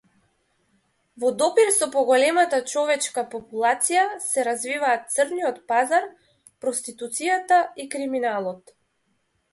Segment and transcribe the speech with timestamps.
[1.23, 6.11] Во допир со поголемата човечка популација се развиваат црниот пазар,
[6.65, 8.79] проституцијата и криминалот.